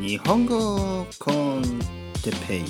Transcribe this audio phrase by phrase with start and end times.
[0.00, 1.62] 日本語コン
[2.24, 2.64] テペイ。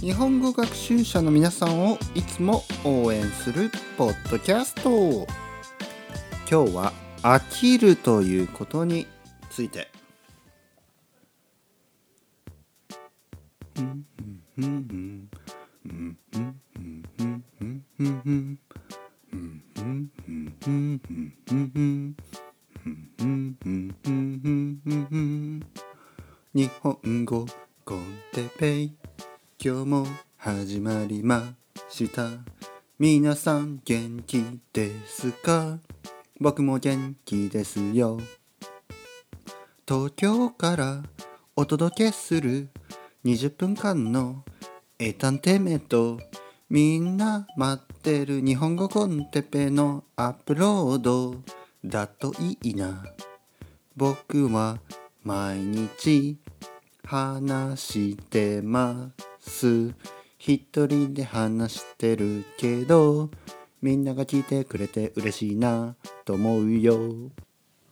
[0.00, 5.28] 日本語学習者の皆さんをいつも応援するポッドキャスト。
[6.50, 9.06] 今日は飽きるということに
[9.50, 9.91] ついて。
[32.06, 32.28] した。
[32.98, 35.78] 皆さん元気ですか？
[36.40, 38.20] 僕も元気ですよ。
[39.86, 41.02] 東京から
[41.54, 42.70] お届けする
[43.24, 44.44] 20分間の
[44.98, 46.18] エタンテメント。
[46.68, 51.36] みんな待ってる日本語コンテペのアップロード
[51.84, 53.04] だといいな。
[53.94, 54.78] 僕は
[55.22, 56.38] 毎日
[57.04, 59.92] 話してます。
[60.44, 63.30] 一人で話してるけど
[63.80, 66.98] みんなが聞いてくれて嬉しいなと思うよ。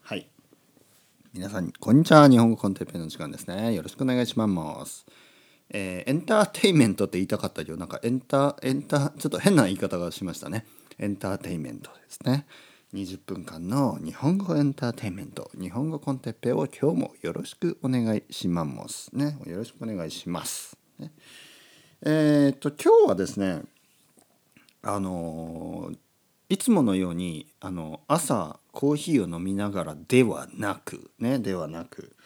[0.02, 0.28] はい。
[1.32, 2.28] 皆さんこんにちは。
[2.28, 3.72] 日本語コンテッペの時間ですね。
[3.72, 5.06] よろしくお願いします。
[5.68, 10.66] えー、エンターテインメントって言いたかったけどなんかエンタエンタちょっと変な言い方がしましたね。
[10.98, 12.46] エンターテインメントですね。
[12.94, 15.52] 20分間の日本語エンターテインメント。
[15.56, 19.38] 日本語コンテッペを今日もよろしくお願いしますね。
[19.46, 21.12] よろしくお願いします、ね、
[22.02, 23.60] えー、っと今日はですね
[24.82, 25.92] あの
[26.48, 32.16] いつものようにあの朝コーヒーを飲みながらではなくねではなく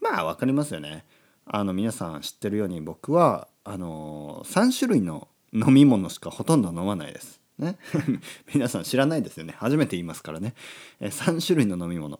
[0.00, 1.04] まあ分かりますよね。
[1.46, 7.40] あの皆さん知ってるように僕はあの3種類の飲み物しかほとんど飲まないです。
[7.58, 7.76] ね、
[8.54, 9.54] 皆さん知らないですよね。
[9.56, 10.54] 初めて言いますからね、
[10.98, 12.18] え3種類の飲み物、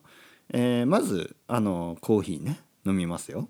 [0.50, 3.48] えー、まずあのコーヒーね飲みますよ。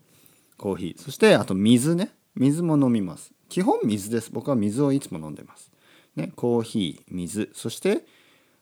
[0.56, 1.02] コーヒー。
[1.02, 2.14] そしてあと水ね。
[2.34, 3.32] 水も飲みます。
[3.52, 4.30] 基本水です。
[4.32, 5.70] 僕は水をいつも飲んでます。
[6.16, 7.50] ねコーヒー水。
[7.52, 8.06] そして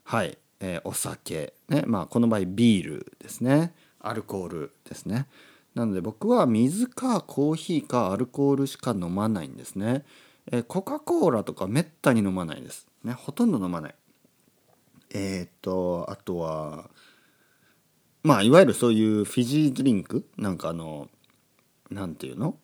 [0.02, 1.54] はい、えー、お酒。
[1.68, 3.72] ねまあこの場合ビールですね。
[4.00, 5.28] アルコールですね。
[5.76, 10.04] なので僕は水かコーヒーかアルコールしか飲まないんですね。
[10.50, 12.88] えコカ・コーラとかめったに飲まないです。
[13.04, 13.94] ね、ほとんど飲まない。
[15.10, 16.90] えー、っとあとは
[18.24, 20.26] まあいわゆるそういうフィジードリンク？
[20.36, 21.08] なんかあの
[21.92, 22.56] なんていうの？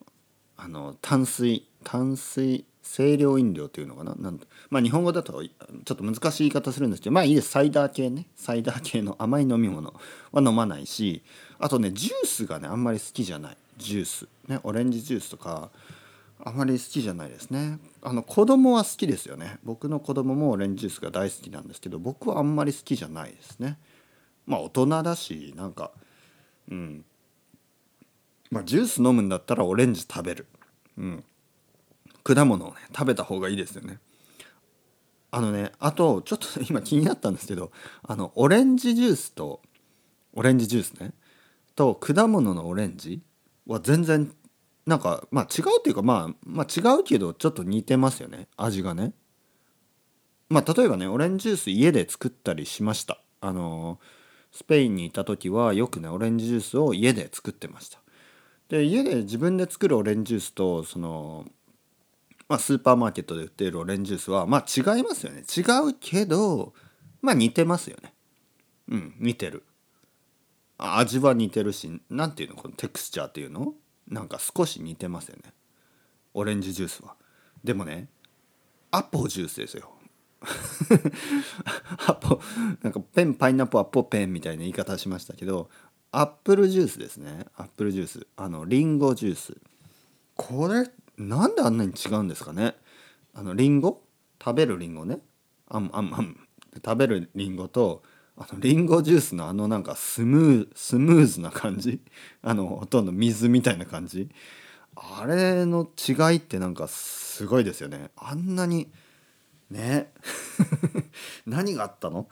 [0.57, 4.15] あの淡水淡水清涼飲料っていうのかな？
[4.15, 7.49] なんまあ日本語だとちょっと難しい言い方するんですけどまあいいです。
[7.49, 8.27] サイダー系ね。
[8.35, 9.93] サイダー系の甘い飲み物
[10.31, 11.21] は飲まないし
[11.59, 13.57] あとねジュースがねあんまり好きじゃない。
[13.77, 14.27] ジュース。
[14.47, 15.69] ねオレンジジュースとか
[16.43, 17.77] あまり好きじゃないですね。
[18.01, 19.59] あの子供は好きですよね。
[19.63, 23.77] 僕の子供もオレンジジュースが大好きなんですけど僕はあんまり好きじゃないですね。
[24.45, 25.91] まあ大人だしなんか
[26.71, 27.03] うん。
[28.51, 30.47] まあジュース飲むんだったらオレンジ食べる。
[30.97, 31.23] うん。
[32.23, 33.99] 果物をね食べた方がいいですよね。
[35.31, 37.71] あのねあとちょっと 今気になったんですけど
[38.03, 39.61] あのオレンジジュースと
[40.33, 41.13] オレンジジュースね
[41.75, 43.21] と果物のオレンジ
[43.65, 44.33] は全然
[44.85, 48.47] なんかまあ違うっていうかまあまあ違うけどちょっと似てますよね。
[48.57, 49.13] 味がね。
[50.49, 53.21] まあ例えばねオレンジジュース家で作ったりしました。
[53.41, 53.99] あの
[54.51, 57.99] スペインにいた時はよくねオレンジジュースを家で作ってました。
[58.69, 61.45] で家で自分で作るオレンジジュースとその
[62.49, 65.41] まあ、スーパーマーケットで売っているオレンジジュースはまあ違いますよね。
[65.41, 66.73] 違うけど
[67.21, 68.13] まあ似てますよね。
[68.87, 69.63] うん似てる。
[70.77, 72.55] 味は似てるし何ていうの？
[72.55, 73.73] このテクスチャーっていうの？
[74.07, 75.51] なんか少し似てますよね。
[76.33, 77.15] オレンジジュースは。
[77.63, 78.07] でもね
[78.91, 79.91] アポジュースですよ。
[82.07, 82.39] アポ
[82.81, 85.69] なんかペンパイナップルアポペンみたいな言い方しましたけど
[86.11, 87.45] アップルジュースですね。
[87.57, 89.57] アップルジュースあのリンゴジュース
[90.35, 92.75] これなんであんなに違うんですかね？
[93.33, 94.01] あのリンゴ？
[94.43, 95.19] 食べるリンゴね。
[95.67, 96.37] あんあんあん。
[96.75, 98.03] 食べるリンゴと
[98.37, 102.01] あのリンゴジュースのあのなんかスムースムーズな感じ？
[102.41, 104.29] あのほとんど水みたいな感じ？
[104.95, 108.11] あれの違いってなんかすごいですよね。
[108.15, 108.91] あんなに
[109.69, 110.11] ね。
[111.45, 112.27] 何があったの？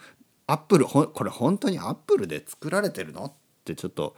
[0.48, 3.36] アップルこれ本当にアップルで作られてるの？
[3.71, 4.15] ってちょっと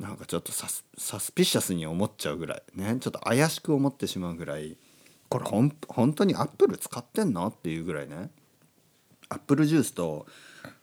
[0.00, 4.76] なんかちょっとサスサスピシャスに思っちゃうぐらいねちょっと怪しく思ってしまうぐらい
[5.28, 8.30] これほん本当にアップル使ってんのっていうぐらいね
[9.28, 10.26] アップルジュースと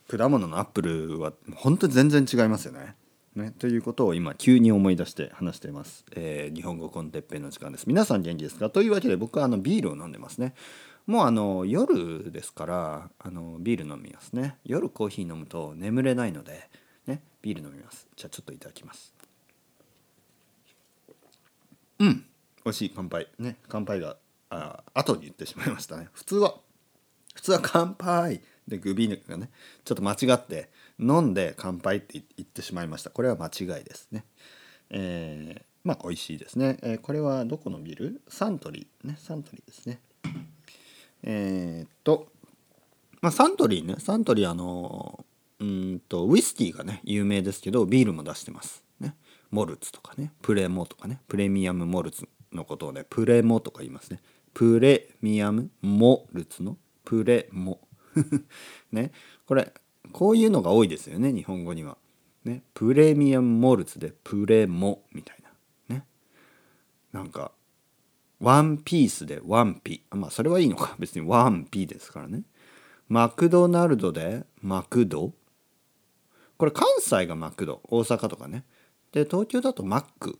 [0.10, 2.96] 果物のアップルは本当に全然違いますよね。
[3.36, 6.04] ねということを今急に思い出して話しています。
[6.16, 7.86] えー、日本語コンテッペイの時間です。
[7.88, 8.70] 皆さん元気ですか？
[8.70, 10.54] というわけで僕はあのビールを飲んでますね。
[11.08, 14.58] もうあの夜ですからあのビール飲みますね。
[14.66, 16.70] 夜コーヒー飲むと眠れないので、ね、
[17.42, 18.08] ビール飲みます。
[18.16, 19.14] じゃあちょっといただきます。
[22.00, 22.26] うん。
[22.64, 23.28] 美味しい乾杯。
[23.40, 24.18] ね乾杯が
[24.50, 26.08] あ後に言ってしまいましたね。
[26.14, 26.56] 普通は
[27.34, 28.42] 普通は乾杯。
[28.68, 29.50] でグビーがね
[29.84, 33.10] ちょっと間違って飲んで乾杯って言ってしまいました。
[33.10, 34.24] これは間違いですね。
[34.92, 38.22] えー、まあ美味しいですね、えー、これはどこのビル？
[38.28, 39.18] サントリーね。
[39.18, 40.00] サントリーですね。
[41.24, 42.28] えー、っと
[43.22, 43.96] まあサントリーね。
[43.98, 45.26] サントリーあの
[45.62, 48.84] うんとウイスキーがね有名ですけどビールも出してます。
[49.00, 49.16] ね。
[49.52, 50.34] モルツとかね。
[50.42, 51.22] プレモとかね。
[51.28, 54.22] プレミアムモルツのことをねプレモとか言いますね。
[54.56, 56.78] プレミアムモルツの？
[57.06, 57.80] プレモ。
[58.92, 59.12] ね。
[59.46, 59.72] これ
[60.12, 61.98] こういうのが多いですよね日本語には。
[62.44, 62.64] ね。
[62.74, 65.38] プレミアムモルツでプレモみたい
[65.88, 65.96] な。
[65.96, 66.06] ね。
[67.12, 67.52] なんか
[68.40, 70.02] ワンピースでワンピ。
[70.10, 70.96] まあそれはいいのか。
[70.98, 72.42] 別にワンピーですからね。
[73.08, 75.34] マクドナルドでマクド？
[76.62, 78.64] これ関西がマクド大阪とかね。
[79.14, 80.38] で東京だとマック。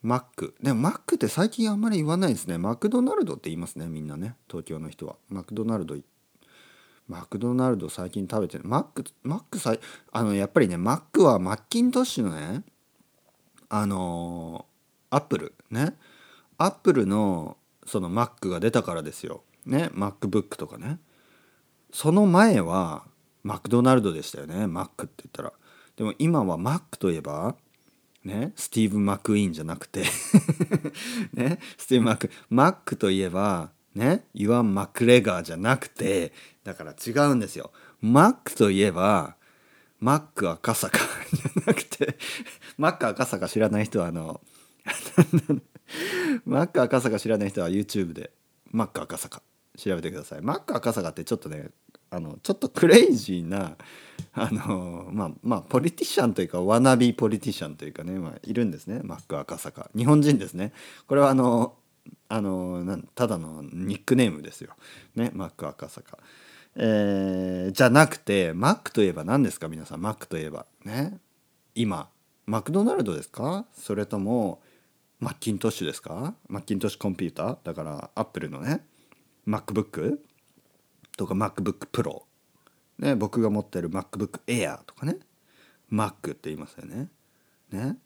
[0.00, 0.54] マック。
[0.62, 2.56] でもマックって最近あんまり言わないですね。
[2.56, 4.34] マクドナルドって言いますねみんなね。
[4.48, 5.16] 東京の人は。
[5.28, 5.94] マクドナルド
[7.06, 8.64] マクドナルド最近食べてる。
[8.64, 9.76] マックマックさ
[10.10, 12.62] あのやっぱりねマックはマッキントッシュのね
[13.68, 14.64] あの
[15.10, 15.52] アップル。
[15.70, 15.98] ね。
[16.56, 19.42] アップルのそのマックが出たからですよ。
[19.66, 19.90] ね。
[19.92, 20.98] MacBook とかね。
[21.92, 23.04] その前は
[23.44, 24.66] マクドナルドでしたよね。
[24.66, 25.52] マックって言ったら。
[25.96, 27.54] でも今はマックといえば
[28.24, 30.04] ね、スティーブ・マクイーンじゃなくて。
[31.34, 32.30] ね、スティーブ・マック。
[32.48, 36.32] マックといえばねイワン・マクレガーじゃなくて。
[36.64, 37.70] だから違うんですよ。
[38.00, 39.36] マックといえば
[40.00, 42.16] マック赤坂じゃなくて。
[42.78, 44.40] マック赤坂知らない人はあの
[46.46, 48.32] マック赤坂知らない人は YouTube で
[48.70, 49.42] マック赤坂
[49.76, 50.40] 調べてください。
[50.40, 51.70] マック赤坂ってちょっとね
[52.14, 53.76] あのちょっとクレイジーな
[54.32, 59.00] あのまあまあ politician というか wannabe politician というかね、まあ、いるんですね。
[59.02, 59.90] マック赤坂。
[59.96, 60.72] 日本人ですね。
[61.06, 61.74] これはあの
[62.28, 64.74] あのなんただのニックネームですよ。
[65.16, 66.18] ねマック赤坂。
[66.76, 69.68] えー、じゃなくてマックといえば何ですか？
[69.68, 70.66] 皆さんマックといえば。
[70.84, 71.18] ね。
[71.74, 72.08] 今
[72.46, 73.64] マクドナルドですか？
[73.72, 74.60] それとも
[75.20, 76.34] マッキントッシュですか？
[76.48, 77.56] マッキントッシュコンピューター？
[77.64, 78.84] だからアップルのね
[79.46, 80.18] MacBook
[81.16, 82.22] とか MacBook Pro、
[82.98, 85.18] ね、僕が持ってる MacBook Air とかね。
[85.92, 87.08] Mac って言いますよね。
[87.70, 87.96] ね。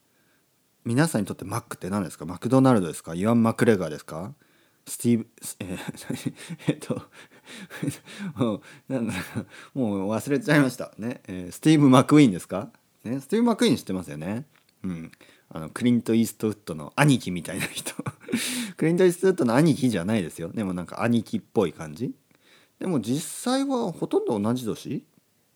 [0.85, 2.27] 皆さんにとって Mac って何ですか？
[2.27, 3.15] マクドナルドですか？
[3.15, 4.35] イワン・マクレガーですか？
[4.87, 5.27] スティーブ、
[5.61, 6.33] えー、
[6.69, 7.03] えっと
[8.37, 9.13] もうなんだ
[9.75, 10.93] もう忘れちゃいました。
[10.99, 12.71] ね、えー、スティーブ・マクイーンですか、
[13.05, 14.47] ね、スティーブ・マクイーン知ってますよね。
[14.83, 15.13] うん。
[15.51, 17.95] あのクリント・イーストウッドの兄貴みたいな人。
[18.77, 20.51] クリント・イーストウッドの兄貴じゃないですよ。
[20.51, 22.15] でもなんか兄貴っぽい感じ。
[22.79, 23.21] でも実
[23.53, 25.05] 際はほとんど同じ年？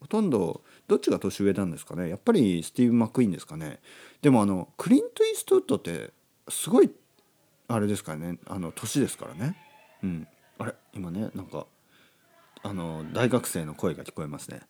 [0.00, 2.08] ほとんどどっちが年上なんですかね？
[2.08, 3.78] やっぱりスティーブ・マックイーンですかね？
[4.20, 6.10] でもあのクリント・イーストウッドって
[6.48, 6.90] すごい
[7.68, 8.38] あれですかね？
[8.46, 9.56] あの年ですからね？
[10.02, 10.26] うん。
[10.58, 10.74] あれ？
[10.92, 11.66] 今ねなんか
[12.64, 14.60] あの大学生の声が聞こえますね。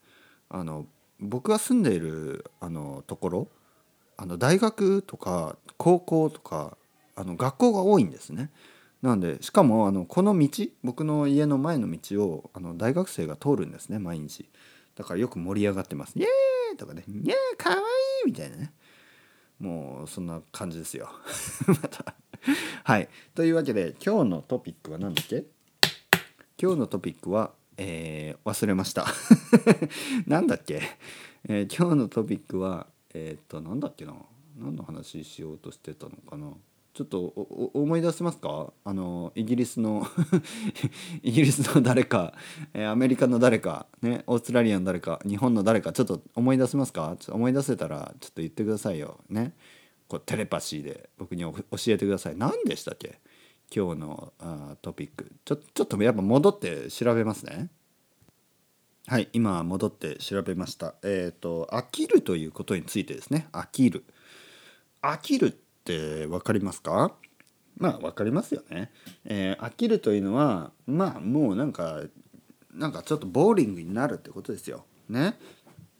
[0.51, 0.87] あの
[1.19, 3.49] 僕が住んでいるあのところ
[4.19, 6.77] あの大学とか高校とか
[7.17, 8.51] あの学校が多いんですね。
[9.03, 10.49] なんでしかもあのこの道
[10.85, 14.49] 僕の家の前の道をあの大学生が通るんですね毎日。
[14.95, 17.21] だからよく盛り上がってます「イエーイ!」とかね「イエー
[17.55, 17.57] イ！
[17.57, 17.83] かわいい!」
[18.31, 18.73] みたいなね。
[19.59, 21.09] もうそんな感じですよ。
[21.67, 22.15] また。
[22.85, 23.09] はい。
[23.35, 25.45] というわけで今日のトピックは何だっけ？
[26.61, 29.07] 今日のトピックはえー、忘れました。
[30.27, 30.83] なんだっけ、
[31.49, 34.15] えー、今日のトピックはえっ、となんだっけな？
[34.59, 36.53] 何の話しようとしてたのかな？
[36.95, 37.21] ちょっと
[37.73, 38.73] 思い出せますか？
[38.85, 40.07] あのイギリスの
[41.23, 42.35] イギリスの誰か、
[42.75, 47.17] えー、アメリカの誰か、ね、オーストラリアの誰か日本の誰かちょっと思い出せますか？
[47.19, 49.21] ちょっと思い出せたらちょっと言ってくださいよ。
[49.31, 49.55] ね、
[50.07, 51.55] こうテレパシーで僕に教
[51.89, 52.37] えてください。
[52.37, 53.21] 何でしたっけ？
[53.75, 55.33] 今日のあトピック。
[55.47, 57.71] ちょちょっとやっぱ戻って調べますね。
[59.07, 60.95] はい今戻って調べました。
[61.03, 63.49] えっ、ー、と飽きるということについてですね。
[63.53, 64.05] 飽きる。
[65.01, 67.13] 飽きるって分かりますか？
[67.77, 68.93] まあ分かりますよね、
[69.25, 72.03] えー、飽きるというのはまあもうなんか
[72.73, 74.85] なんかちょっとボーリングになるってことですよ。
[75.09, 75.37] ね。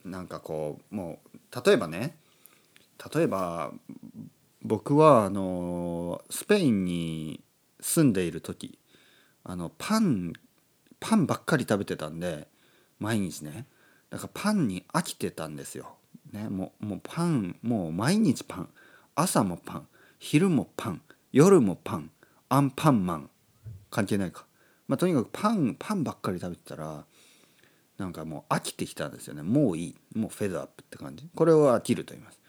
[0.05, 2.17] なんかこうもう例えばね
[3.13, 3.73] 例えば
[4.63, 7.43] 僕はあのスペインに
[7.81, 8.79] 住んでいる時
[9.43, 10.33] あのパン
[11.01, 12.47] パンばっかり食べてたんで
[13.01, 13.67] 毎日ね。
[14.11, 15.97] だからパンに飽きてたんですよ。
[16.33, 18.69] ね、もうもうパンもう毎日パン。
[19.15, 19.89] 朝もパン
[20.19, 21.03] 昼もパン
[21.33, 22.11] 夜もパン
[22.49, 23.31] アンパンマン。
[23.91, 24.47] 関係ないか、
[24.89, 27.05] まあ、とにかくパンパンばっかり食べてたら
[27.99, 29.43] なんかもう飽きてきたんですよね。
[29.43, 29.97] もういい。
[30.19, 31.29] もうフェードアップって感じ。
[31.35, 32.41] これを飽きると言います。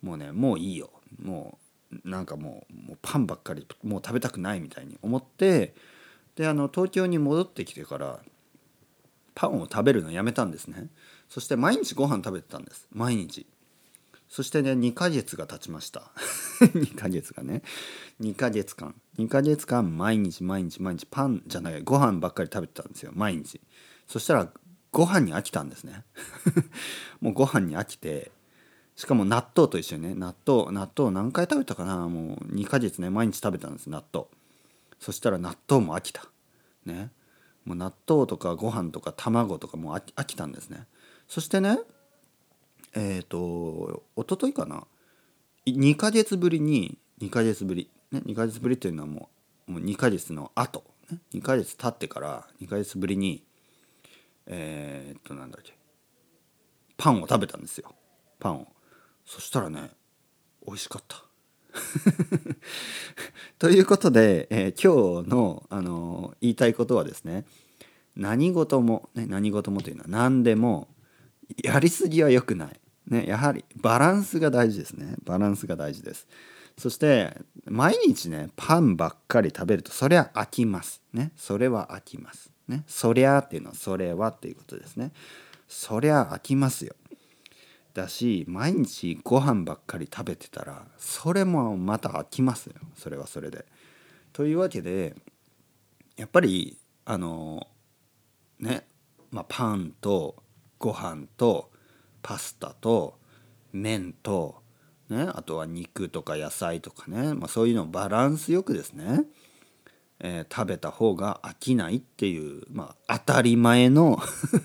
[0.00, 0.90] もうねもういいよ。
[1.20, 1.58] も
[2.04, 5.74] うなんかもうもうパンばっかりもう食べたくないみたいに思って
[6.36, 8.20] であの東京に戻ってきてから
[9.34, 10.88] パンを食べるのやめたんですね。
[11.28, 12.86] そして毎日ご飯食べてたんです。
[12.92, 13.46] 毎日。
[14.32, 16.10] そしてね2ヶ月が経ちました。
[16.64, 17.60] 2ヶ月がね。
[18.18, 18.94] 2ヶ月間。
[19.18, 23.12] 2ヶ月間毎日毎日毎日パンじゃないご飯ばっかり食べてたんですよ。
[23.14, 23.60] 毎日。
[24.06, 24.50] そしたら
[24.90, 26.04] ご飯に飽きたんですね。
[27.20, 28.32] もうご飯に飽きて
[28.96, 32.08] しかも納豆と一緒にね納豆納豆何回食べたかな？
[32.08, 34.28] もう2ヶ月ね毎日食べたんです納豆。
[34.98, 36.26] そしたら納豆も飽きた。
[36.86, 37.12] ね。
[37.66, 40.86] もう納豆とかご飯とか卵とかも飽きたんですね。
[41.28, 41.78] そしてね
[42.94, 44.86] えっ、ー、と一昨日かな
[45.66, 49.28] ？2ヶ月ぶりに2ヶ月ぶり、ね、2ヶ月ぶりというのはも
[49.68, 53.44] うもう2ヶ月の後、ね、2ヶ月経ってから2ヶ月ぶりに
[54.46, 55.72] えー、っとなんだっけ？
[56.96, 57.94] パンを食べたんですよ。
[58.38, 58.66] パンを。
[59.24, 59.90] そしたらね
[60.66, 61.24] 美味しかった。
[63.58, 67.44] ということで、えー、今日の、あのー、言いたいことはですね
[68.14, 70.88] 何事も、ね、何事もというのは何でも
[71.62, 75.16] やりすぎは良くない、ね、やはりバランスが大事ですね。
[75.24, 76.26] バランスが大事です。
[76.78, 81.32] そして毎日ねパンばっかり食べるとそれは飽きますね。
[81.36, 82.50] それは飽きます。
[82.68, 82.84] ね。
[82.86, 85.12] そりゃっていうのはそれはっていうことですね。
[85.68, 86.94] そりゃ飽きますよ。
[87.94, 92.74] だし毎日ご飯ばっかり食べてたらそれもまた飽きますよ。
[92.96, 93.66] それはそれで。
[94.32, 95.14] というわけで
[96.16, 97.66] やっぱりあの
[98.60, 98.86] ね、
[99.30, 100.36] まあ、パンと
[100.78, 101.71] ご飯と
[102.22, 103.18] パスタと
[103.72, 104.62] 麺と、
[105.08, 109.24] ね、あとは肉とか野菜とかね、まあ、そういうのをバランスよくですね、
[110.20, 114.18] えー、食べた方が飽きないっていう、まあ、当たり前の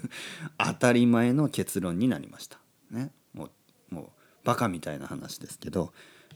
[0.58, 2.60] 当たり前の結論になりました。
[2.92, 3.50] ね、も
[3.92, 4.10] うもう
[4.46, 5.92] バカみたいな話ですけど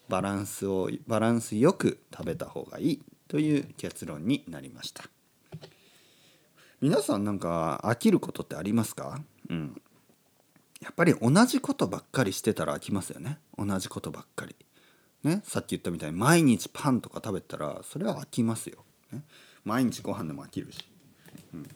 [0.09, 5.05] バランスをバランスよく食べた方がいいという結論になりました。
[6.81, 9.21] 皆さんなんか飽きることってありますか？
[9.49, 9.81] うん。
[10.81, 13.39] やっぱり同じことばっかりしてたら飽きますよね。
[13.57, 14.55] 同じことばっかり。
[15.23, 19.21] ねさっき言ったみたいに毎日パンとか食べたらそれは飽きますよ、ね、
[19.63, 20.79] 毎日ご飯でも飽きるし、
[21.53, 21.67] うん。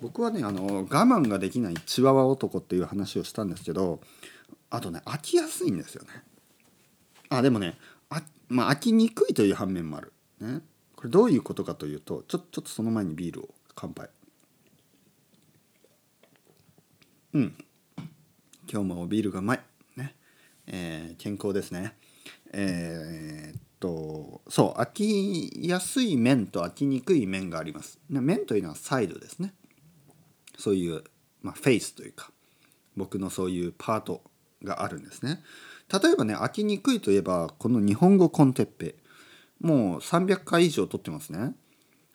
[0.00, 4.00] 僕はねあの我慢ができないチワワ男っていう話をしたんですけど
[4.68, 6.08] あとね飽きやすいんですよね。
[7.28, 7.78] あでもね
[8.10, 10.60] あ、まあ、飽きにくいという反面もある、ね、
[10.96, 14.10] これどういうことかというとちょちょっとその前にビールを乾杯。
[17.34, 17.56] うん。
[18.70, 19.60] 今日もビールがうまい
[19.96, 20.14] ね
[20.66, 21.94] えー、健康ですね
[22.52, 29.54] えー、っとそう飽きやすい面と飽きにくい面があります面というのはサイドですね
[30.58, 31.04] そういう、
[31.42, 32.30] まあ、フェイスというか
[32.96, 34.22] 僕のそういうパート
[34.64, 35.42] があるんですね。
[35.92, 38.96] 例えばね飽きにくいといえばこの日本語コンテッペ
[39.60, 41.54] もう300回以上撮ってますね。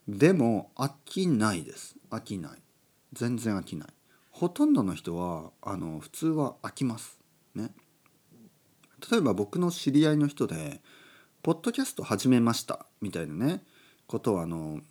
[0.07, 1.95] でも飽きないです。
[2.09, 2.51] 飽きない。
[3.13, 3.87] 全然飽きない。
[4.41, 7.19] ほとんどの人はあの普通は飽きます。
[7.53, 7.69] ね。
[9.11, 10.81] 例えば僕の知り合いの人で
[11.43, 13.63] 「ポッドキャスト始めました」みたいなね
[14.07, 14.81] ことをあの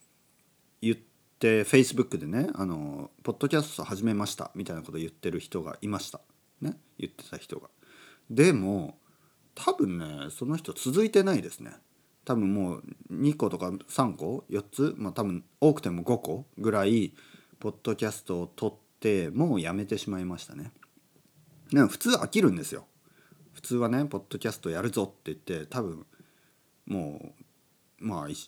[0.81, 6.21] 言ってで Facebook でねあの「ポッドキャスト始めました」みたいなことを言ってる人がいました。
[6.61, 6.79] ね。
[6.97, 7.71] 言ってた人が。
[8.31, 9.01] でも
[9.57, 11.73] 多分ねその人続いてないですね。
[12.25, 14.95] 多分もう2個とか3個？4つ？
[14.97, 17.15] まあ多分多くても5個ぐらい
[17.59, 20.73] ポッドキャストを撮ってってもうやめてしまいましたね。
[21.73, 22.85] でも普通飽きるんですよ。
[23.55, 26.07] 普通はねポッドキャストやるぞって言って多分
[26.87, 27.33] も
[28.01, 28.47] うまあ1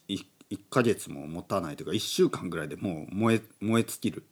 [0.69, 4.25] ヶ月も持たないというか1週間ぐらいでもう燃え燃え尽きる。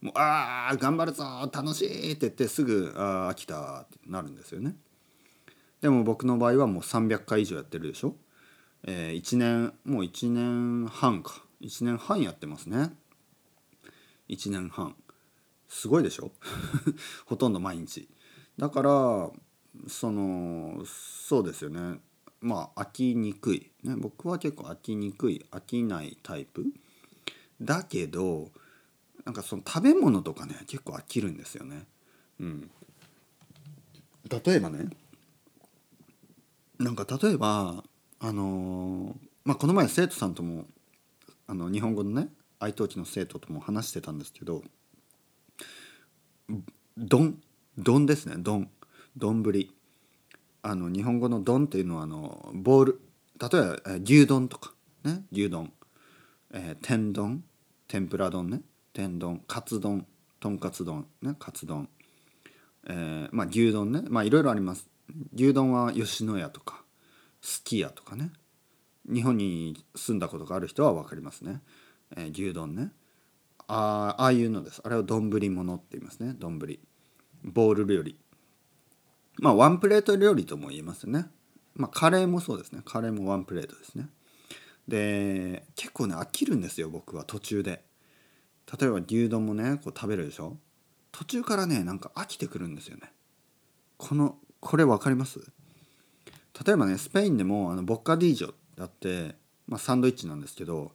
[0.00, 4.76] もうああ頑張るぞ楽しいって言ってすぐああ飽きたってなるんですよね。
[5.82, 8.16] でも僕の場合はもう300回以上やってるでしょ、
[8.84, 11.42] えー、1年もう1年半か。
[11.60, 12.94] 1年半やってますね。
[14.28, 14.96] 1年半。
[15.68, 16.30] すごいでしょ？
[17.26, 18.08] ほとんど毎日。
[18.58, 19.30] だから
[19.88, 22.00] そのそうですよね。
[22.40, 26.64] まあ飽きにくい、ね、僕は結構飽きにくい飽きないタイプ。
[27.60, 28.50] だけど
[29.24, 31.86] なんかその食べ物とかね結構飽きるんですよね。
[32.38, 32.70] うん、
[34.28, 34.90] 例えばね
[36.78, 37.82] なんか例えば
[38.18, 40.66] あの、まあこの前生徒さんとも
[41.46, 44.62] あの日本語のね愛登記の生徒とも話してたんですけど
[46.98, 47.40] 丼
[47.78, 48.70] 丼ですね丼。
[49.16, 49.44] 丼
[50.62, 53.00] あの日本語の丼っていうのはあのボール。
[53.38, 54.72] 例えば牛丼とか
[55.04, 55.72] ね牛丼、
[56.52, 57.44] えー、天丼。
[57.86, 58.62] 天ぷら丼ね。
[58.92, 59.42] 天丼。
[59.46, 60.06] カツ丼。
[60.40, 61.06] とんかつ丼。
[61.22, 61.88] ねカツ丼、
[62.88, 64.02] えー、まあ牛丼ね。
[64.08, 64.88] まあいろいろあります。
[65.34, 66.82] 牛丼は吉野家とか
[67.40, 68.32] すき家とかね。
[69.08, 71.60] 日本に住んだことがある人は分かりますね、
[72.16, 72.90] えー、牛丼ね。
[73.68, 74.80] あああいうのです。
[74.84, 76.34] あれを丼物って言いますね。
[76.38, 76.58] 丼
[77.46, 78.18] ボール料理。
[79.38, 81.26] まあワンプレート料理とも言いますね。
[81.74, 82.82] まあカレーもそうですね。
[82.84, 84.08] カレーもワンプレートですね。
[84.88, 87.84] で結構ね飽きるんですよ僕は途中で。
[88.78, 90.56] 例えば牛丼もねこう食べるでしょ？
[91.12, 93.12] 途中からねなんか飽きてくるんですよね。
[93.96, 95.40] このこれ分かります？
[96.66, 99.36] 例えばねスペインでもあのボッカディージョだって、
[99.66, 100.92] まあ、サンドイッチなんですけど、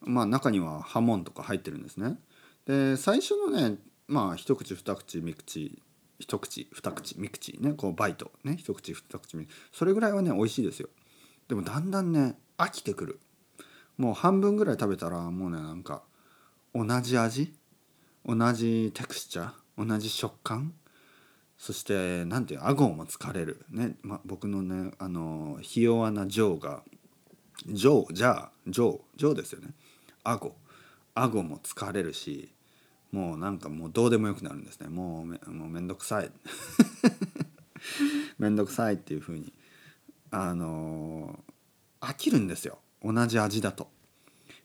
[0.00, 2.18] まあ、中にはハモンとか入ってるんですね。
[2.66, 3.76] で最初のね
[4.12, 5.80] まあ一口二口三口
[6.18, 7.72] 一口二口三口ね。
[7.72, 8.56] こうバイトね。
[8.58, 10.90] 一口二口三口それぐらいはね美味しいですよ。
[11.48, 13.20] でもだんだんね飽きてくる。
[13.96, 16.02] もう半分ぐらい食べたらもうねなんか
[16.74, 17.54] 同じ味？
[18.26, 19.86] 同じテクスチャー？
[19.86, 20.74] 同じ食感？
[21.56, 23.64] そして何ていう顎も疲れる。
[23.70, 26.82] ね、ま、僕のねあのひ弱なジョーが
[27.66, 29.70] ジョーじゃあジョージョーですよね。
[30.22, 30.54] 顎。
[31.14, 32.52] 顎も疲れるし
[33.12, 34.88] もうなんかもうどうでもよくなるんですね。
[34.88, 36.30] もうめもうめんどくさい。
[38.38, 39.52] めんどくさいっていうふうに。
[40.30, 41.38] あの
[42.00, 42.78] 飽きるんですよ。
[43.04, 43.90] 同じ味だと。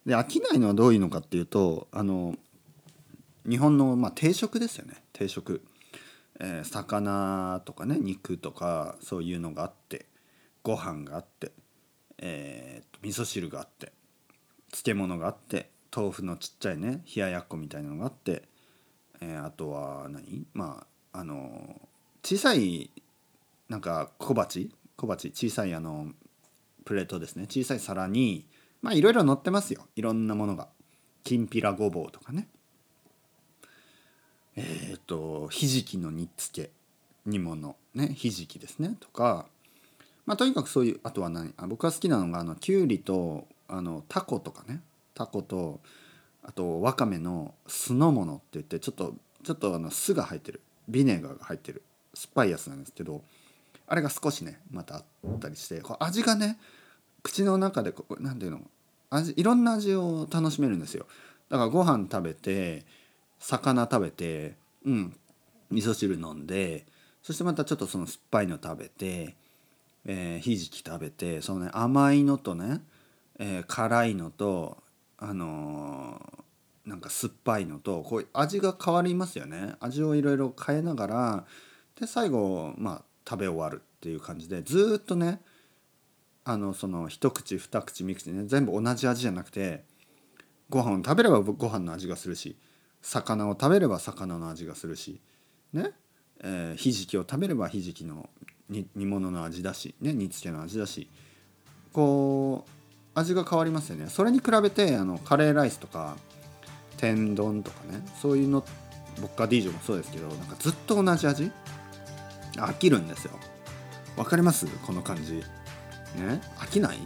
[0.06, 2.36] で飽きないのはどういうのかっていうとあの
[3.48, 5.04] 日本の、まあ、定食ですよね。
[5.12, 5.62] 定食、
[6.39, 10.06] えー、魚とかね肉とかそういうのがあって
[10.63, 11.51] ご飯があって、
[12.20, 13.92] えー、味噌汁があって
[14.72, 18.44] 漬物があって豆腐のちっちゃいね冷ややっこみたいなのがあって、
[19.20, 20.46] えー、あとは何？
[20.54, 21.82] まああの
[22.24, 22.92] 小さい
[23.68, 24.70] なんか小鉢？
[24.96, 26.10] 小鉢小さいあの
[26.86, 27.46] プレートですね。
[27.50, 28.46] 小さい皿に
[28.84, 29.88] まあいろいろ乗ってますよ。
[29.96, 30.68] いろんなものが。
[31.24, 32.48] きんぴらごぼうとかね。
[34.56, 36.70] えっ、ー、とひじきの煮つけ。
[37.25, 38.10] 煮物ね。
[38.10, 38.98] ひじきですね。
[39.00, 39.48] とか
[40.27, 41.56] まあとにかくそういうあとは何？
[41.58, 44.82] あ僕が好きなのがあのきゅうりとあのタコとかね。
[45.17, 45.80] タコと
[46.43, 50.62] あとわかめの酢の物って言ってちょっとちょっとあの酢が入ってる。
[50.88, 51.82] ビネガーが入ってる。
[52.13, 53.21] 酸っぱいやつなんですけど
[53.88, 56.58] あれが少しねまたあったりして味がね
[57.21, 58.62] 口の中でこう何ていうの
[59.10, 61.06] 味いろんな味を楽しめるんですよ。
[61.49, 62.86] だからご飯食べて
[63.39, 65.15] 魚食べてうん
[65.71, 66.86] 味噌汁飲んで
[67.23, 69.36] そしてまたちょっとその酸っぱいの食べて、
[70.06, 72.82] えー、ひじき食べてそのね甘いのとね、
[73.38, 74.77] えー、辛いのと
[75.17, 79.75] あのー、なんか酸っぱいのとこう味が変わりますよね。
[79.80, 81.45] 味をいろいろ変えながら
[81.99, 85.41] で最後まあ食べ終わるっていう感じでずっとね
[86.45, 89.84] あのその一口二口三口ね全部同じ味じゃなくて
[90.69, 92.56] ご飯を食べればご飯の味がするし
[93.01, 95.19] 魚を食べれば魚の味がするし
[95.73, 95.91] ね、
[96.41, 98.30] えー、ひじきを食べればひじきの
[98.69, 101.10] 煮物の味だし、ね、煮つけの味だし
[101.93, 102.77] こう
[103.17, 104.08] 味が変わりますよね。
[104.10, 106.15] それに比べてあのカレーライスとか
[106.97, 108.63] 天丼とかねそういうの
[109.19, 111.51] ボッカディージョもそうですけどなんかずっと同じ味？
[112.58, 113.32] 飽きるんですよ。
[114.15, 114.67] わかります？
[114.86, 115.34] この感じ。
[116.15, 116.41] ね？
[116.58, 116.97] 飽きない、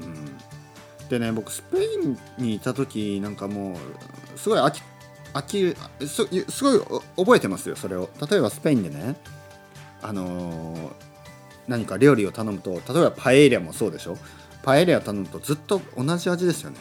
[0.00, 3.76] うん、でね僕スペインにいた時なんかも
[4.34, 4.80] うすごい飽き
[5.34, 6.80] 飽きすすごい
[7.16, 8.08] 覚えてますよそれを。
[8.30, 9.16] 例えばスペインでね
[10.02, 10.90] あのー、
[11.68, 14.16] 何か料理を頼むと例えばパエリアもそうでしょ？
[14.66, 16.76] パエリア頼むとずっと同じ味ですよね。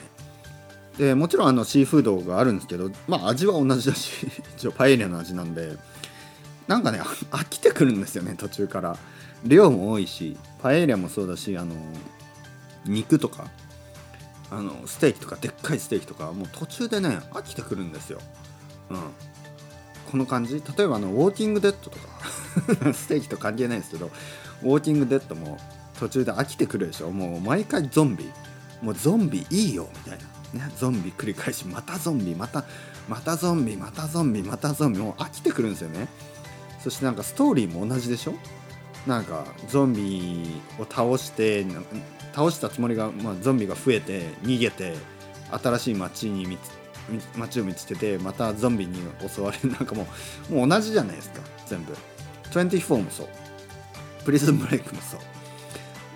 [0.98, 4.26] でもちろんあのシーフードがあるんですけどまあ味は同じだし
[4.58, 5.78] 一応パエリアの味なんで
[6.68, 8.98] なんかね 飽きてくるんですよね途中から。
[9.46, 11.76] 量も多いしパエリアもそうだしあの
[12.88, 13.46] 肉とか
[14.50, 18.20] あのステーキとかでっかいステーキとかもう途中でね飽きてくるんですよ、
[18.90, 18.98] うん、
[20.10, 20.64] この感じ？
[20.76, 22.08] 例えばあのウォーキングデッドとか
[22.94, 24.10] ステーキと関係ないですけど
[24.64, 25.60] ウォーキングデッドも
[26.00, 27.12] 途中で飽きてくるでしょ。
[27.12, 28.32] もう毎回ゾンビ。
[28.82, 30.20] もうゾンビいいよみたい
[30.54, 32.66] な、ね、ゾンビ繰り返しまたゾンビまた
[33.08, 35.00] またゾンビまたゾンビまたゾンビ。
[35.00, 36.08] もう飽きてくるんですよね。
[36.84, 38.34] そしてなんかストーリーも同じでしょ。
[39.08, 41.66] なんかゾンビを倒して
[42.34, 44.96] 倒したつもりが、まあ、ゾンビが増えて逃げて
[45.52, 46.58] 新しい街に
[47.38, 50.08] 街を見つけてまたゾンビに襲われる なんかも
[50.50, 51.96] うもう同じじゃないですか全部。
[52.52, 53.28] 24もそう。
[54.24, 55.20] プリズンブレイクもそう。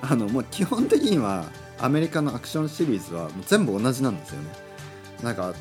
[0.02, 1.46] あのもう基本的には
[1.80, 4.50] アメリカのアクションシリーズはもう全部同じなんですよね。
[5.24, 5.54] なんか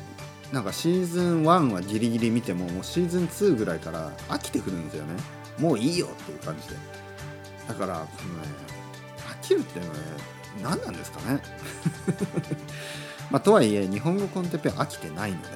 [0.51, 5.13] なんかシーズン1はギリギリ見てももうシーズン2ぐらいから飽きてくるんですよね。
[5.59, 6.75] もういいよっていう感じで。
[7.67, 8.47] だからこのね
[9.29, 10.01] 飽きるっていうのはね
[10.63, 11.41] 何なんですかね。
[13.29, 15.53] まあとはいえ日本語コンテッペ飽きてないのでね。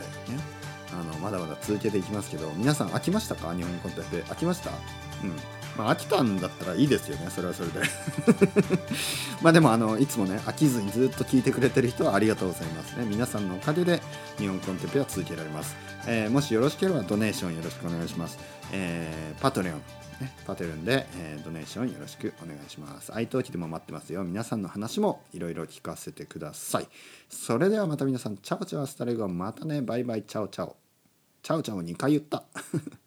[0.92, 3.56] あのまだまだ続けていきますけど皆さん飽きましたか？
[3.56, 4.18] 日本語コンテッペ。
[4.32, 4.70] 飽きました？
[4.70, 4.74] う
[5.26, 5.34] ん。
[5.78, 7.82] まあ飽きたんだったらいいですよねそれはそれで
[9.42, 14.02] まあでもあのいつもね飽きずにずっと聞いてくれてる人はありがとうございますね皆さんのおかげで
[14.38, 15.76] 日本コンテンペは続けられます、
[16.08, 18.38] えー、もしよろしければドネーションよろしくお願いします、
[18.72, 19.82] えー、パトレオン
[20.24, 23.14] ね、 Patreonで、えー、ドネーションよろしくお願いします。
[23.14, 24.24] italkiでも待ってますよ。
[24.24, 26.88] 皆さんの話もいろいろ聞かせてください。
[27.30, 30.78] それではまた皆さん、チャオチャオ hasta luego またね、バイバイ、チャオチャオ。
[31.42, 32.44] チャオチャオ2回言った。